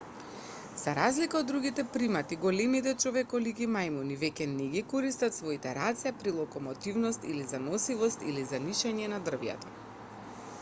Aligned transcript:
за 0.83 0.93
разлика 0.99 1.35
од 1.41 1.49
другите 1.49 1.83
примати 1.97 2.37
големите 2.45 2.93
човеколики 3.03 3.67
мајмуни 3.75 4.17
веќе 4.23 4.47
не 4.55 4.65
ги 4.73 4.83
користат 4.95 5.37
своите 5.41 5.75
раце 5.81 6.15
при 6.23 6.35
локомотивност 6.39 7.29
или 7.35 7.47
за 7.55 7.61
носивост 7.69 8.27
или 8.33 8.47
за 8.55 8.65
нишање 8.67 9.13
низ 9.15 9.27
дрвјата 9.31 9.75